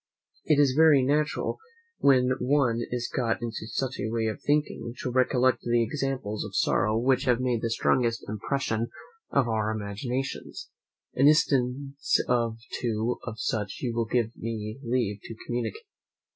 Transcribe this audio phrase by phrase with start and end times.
[0.45, 1.59] It is very natural,
[1.99, 6.55] when one is got into such a way of thinking, to recollect these examples of
[6.55, 8.87] sorrow which have made the strongest impression
[9.29, 10.71] upon our imaginations.
[11.13, 15.83] An instance or two of such you will give me leave to communicate.